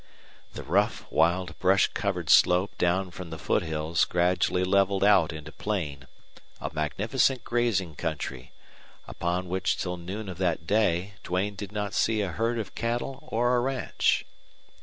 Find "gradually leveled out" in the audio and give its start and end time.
4.03-5.31